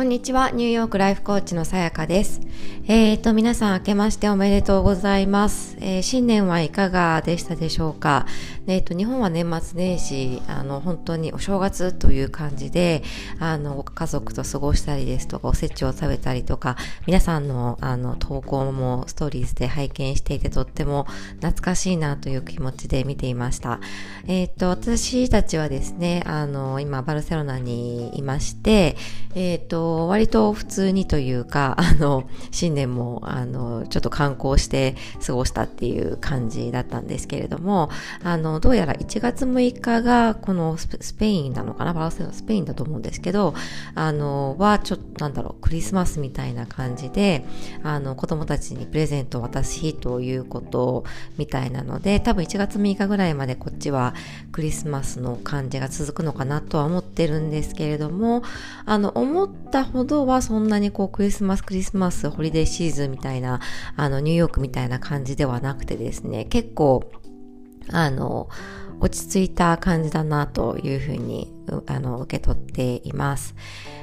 [0.00, 2.40] こんにちは、ニューヨークライフコーチのさやかです。
[2.92, 5.76] えーと、皆さん明けましておめでとうございます。
[5.78, 8.26] えー、新年はいかがでしたでしょうか？
[8.66, 13.04] えーと、日本は年末年始、あの、本当にお正月という感じで、
[13.38, 16.76] あの、ご家族と過ごしたりですとか、おせちを食べたりとか、
[17.06, 23.78] 皆さんの、あの、投稿もストーリーズで拝見していて、とっても懐かしいなという気持ちで見ていました。
[24.26, 28.96] えーと、私たちはですね、あの、今、バルセロナにいまして、
[29.36, 37.90] えーと、割と普通にというか、あの、新年も、あの、ちょっと観光して過ごしたっていう感じだったんですけれども、
[38.22, 41.94] あの、どうやら1月6日が、このスペインなのかな？
[41.94, 43.54] バラセロスペインだと思うんですけど、
[43.94, 47.44] あの、は、ちょっと、なんだろう、クリスマスみたいな感じで、
[47.82, 51.04] あの、子供たちにプレゼントを渡す日ということ
[51.38, 54.14] みたいなので、多分1月6日ぐらいまでこっちは
[54.52, 58.42] クリスマスの感じが続くのかなとは思ってるんですけれども、
[58.86, 63.60] あの、思ったほどはそんなにこうクリスマスクリスマスホリデーシーズンみたいな
[63.96, 67.10] あのニューヨークみたいな感じではなくてですね結構
[67.90, 68.48] あの
[69.00, 71.52] 落ち着いた感じだなというふうに
[71.86, 73.54] あの受け取っています。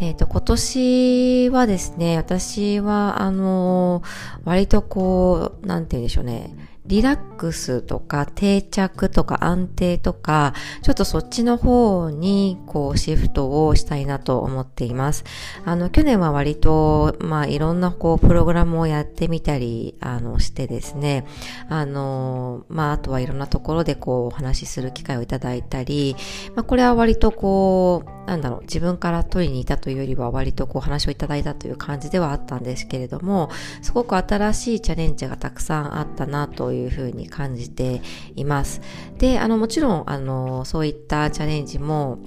[0.00, 4.02] えっ、ー、と今年はですね私はあの
[4.44, 6.54] 割とこうなんて言うんでしょうね
[6.88, 15.24] リラックスとか定着とか安定とか、ちょっとそっちの方にこうシフトをしたいなと思っています。
[15.66, 21.26] あの、去年は割と、まあいろんなこうプログラムをやってみたり、あの、してですね、
[21.68, 26.16] あの、まああとはいろんなところでこうお話しする機会をいただいたり、
[26.56, 33.50] まあこれは割とこう、なんだろう、自分から取りにいたというよりは割とこう話をいただいたという感じではあったんですけれども、
[33.82, 38.00] すごく新しいチャレンジがたくさんあったなというふうに感じて
[38.36, 38.80] います。
[39.18, 42.18] で、あの、もちろん、あの、そういったチャレンジも、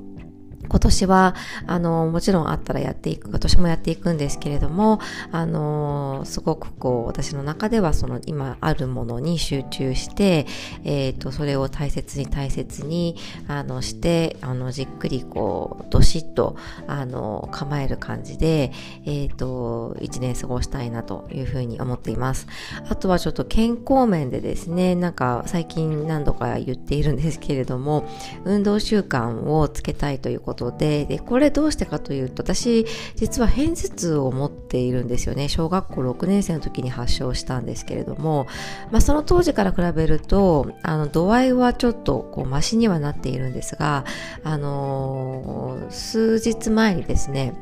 [0.72, 1.36] 今年は、
[1.68, 5.02] あの、もちろんあったらやっていく、今年もやっていくんですけれども、
[5.34, 10.48] あの、すごくこう、私の中ではその今あるものに集中して、
[10.86, 13.18] えっ、ー、と、それを大切に大切に、
[13.50, 16.56] あの、して、あの、じっくりこう、どしっと、
[16.88, 18.72] あの、構える感じで、
[19.06, 22.48] えっ、ー、と、一年過ごしたいなというふうに思っています。
[22.90, 28.08] あとはちょっと健康面でですね、なんか最近何度か言っているんですけれども、
[28.46, 32.86] 運動習慣をつけたいということことででこれどうしてかというと私
[33.16, 35.50] 実は片頭痛を持っているんですよね。
[35.50, 38.48] 小学校6年生の時に発症したんですけれども、
[38.92, 44.06] まあ、その当時から比べるとあの度合いはちょっとこうマシにはなっているんですが、
[44.44, 47.54] あのー、数日前にですね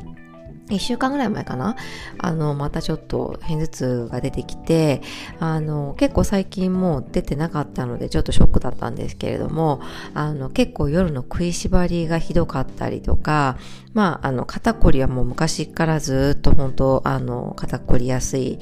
[0.70, 1.76] 一週間ぐらい前かな？
[2.18, 5.02] あの、またちょっと片頭痛が出てきて、
[5.40, 9.82] あの、結構最近もう出てなかったのでちょっとショックだったんですけれども、
[10.14, 13.58] あの、結構夜の食いしばりがひどかったりとか、
[13.94, 18.60] まあ、あの、肩こりはもう昔からずっと本当、あの、肩こりやすい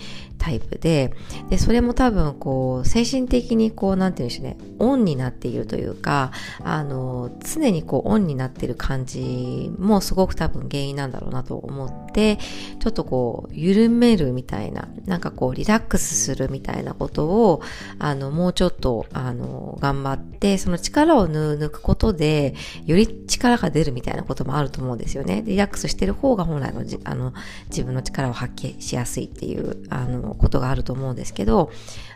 [0.47, 1.13] タイプで、
[1.49, 6.31] で、それも多分こう、精神的にこう、なんて言うんでしょうね、オンになっているというか、
[6.63, 12.37] あの、常にこう、オンになっている感じもすごく多分原因なんだろうなと思って、
[12.79, 17.61] ちょっとこう、緩めるみたいな、なんかこう、リラックスするみたいなことを、
[17.99, 22.55] あの、もうちょっと、あの、頑張って、その力を抜くことで、
[22.85, 25.43] より力が出るみたいなこともあると思うんですよね。
[25.45, 27.33] リラックスしてる方が本来のあの
[27.69, 31.71] 自分の力を発揮しやすいっていうあのことがあると思うんですけど、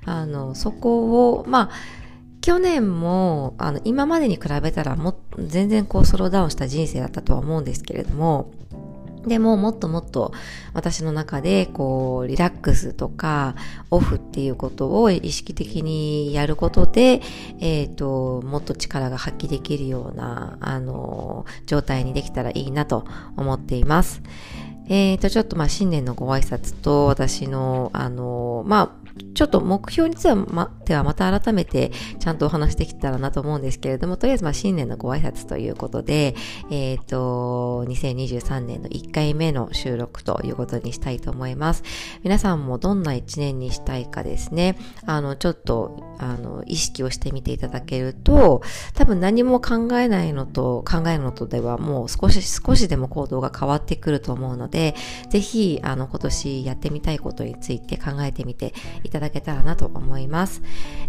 [0.06, 2.02] あの、そこを、まあ、
[2.42, 8.52] 去年も、あの、今までに比べたらも全然こうスローダウンした人生だったとは思うんですけれども、
[9.28, 10.34] でももっともっと
[10.74, 13.56] 私の中でこうリラックスとか
[13.92, 17.22] オフっていうことを意識的にやることで、
[17.60, 23.06] えっ、ー、と、もっと力が発揮できるような、あの、状態にできたらいいなと
[23.38, 24.24] 思っています。
[24.92, 29.01] えっ、ー、と、ちょっとまあ新年のご挨拶と私の、あの、まあ、
[29.34, 36.36] ちょっと目標についてはまではまた改めてちゃんとお話できたらなと思うんですけれども、とりあえずま新年のご挨拶ということで、
[36.70, 41.84] えっ、ー、と、2023年の1回目の収録ということにしたいと思います。
[42.24, 48.62] 皆さんもどんな1年にしたいかですね、あの、ちょっと、あの、意識をしてみていただけると、
[48.94, 54.96] 多分何も考えないのと考えるのとではもう少し、少しでも行動が変わってくると思うので、
[55.30, 58.74] ぜひ、あの、今年やってみたいことについて考えてみて
[59.12, 60.62] ただけたらなと思います。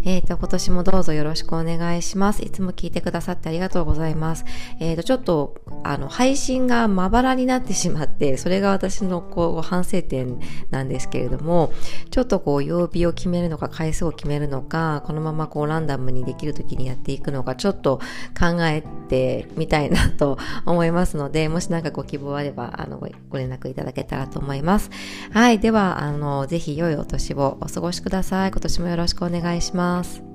[0.05, 2.43] えっ、ー、と、今年もどうぞよろしくお願いします。
[2.43, 4.45] いつも聞いてくださってありがとうございます。
[4.79, 10.39] えっ、ー、と、ちょっと、あの、配信がまばらになってしまって、それが私のこう、反省点
[10.69, 11.71] なんですけれども、
[12.11, 17.99] ちょっとこう、曜日を決めるのか、回数を決めるのか、このままこう、ランダムにできる時にやっていくのか、ちょっと
[18.37, 22.97] 考えてみたいなと思いますので、もし何かご希望あれば、あの、
[23.29, 24.89] ご連絡いただけたらと思います。
[25.31, 25.59] はい。
[25.59, 28.51] では、あの、ぜひ良いお年をお過ごしください。
[28.51, 30.32] 今年もよろしくお願いします。